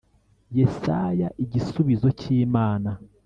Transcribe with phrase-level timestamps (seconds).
[0.57, 2.89] Yesaya igisubizo cy Imana